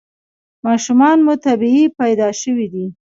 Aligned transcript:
ماشومان 0.65 1.17
مو 1.25 1.33
طبیعي 1.45 1.85
پیدا 1.99 2.29
شوي 2.41 2.67
دي؟ 2.73 2.85